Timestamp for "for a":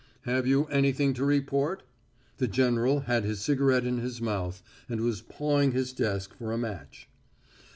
6.39-6.57